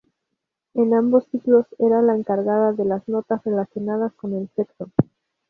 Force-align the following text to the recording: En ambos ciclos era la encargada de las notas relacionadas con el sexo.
En 0.73 0.95
ambos 0.95 1.27
ciclos 1.29 1.67
era 1.77 2.01
la 2.01 2.15
encargada 2.15 2.73
de 2.73 2.85
las 2.85 3.07
notas 3.07 3.43
relacionadas 3.43 4.11
con 4.13 4.33
el 4.33 4.49
sexo. 4.55 4.91